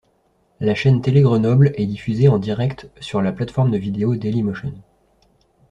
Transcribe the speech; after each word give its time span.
La 0.59 0.73
chaîne 0.73 0.99
TéléGrenoble 0.99 1.73
est 1.75 1.85
diffusée 1.85 2.27
en 2.27 2.39
directe 2.39 2.89
sur 3.01 3.21
la 3.21 3.31
plateforme 3.31 3.69
de 3.69 3.77
vidéos 3.77 4.15
Dailymotion. 4.15 4.73